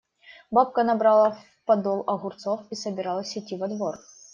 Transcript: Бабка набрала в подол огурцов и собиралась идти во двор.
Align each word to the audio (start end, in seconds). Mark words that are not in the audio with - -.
Бабка 0.51 0.83
набрала 0.83 1.31
в 1.33 1.65
подол 1.65 2.03
огурцов 2.07 2.61
и 2.71 2.75
собиралась 2.75 3.37
идти 3.37 3.55
во 3.55 3.67
двор. 3.67 3.99